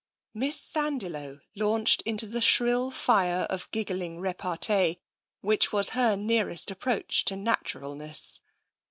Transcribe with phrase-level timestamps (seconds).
[0.33, 4.99] Miss Sandiloe launched into the shrill fire of giggling repartee
[5.41, 8.39] which was her nearest approach to natural ness.